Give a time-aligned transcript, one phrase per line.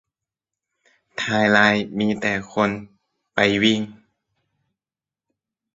[1.17, 2.69] ไทม์ไลน์มีแต่คน
[3.33, 3.81] ไปวิ่ง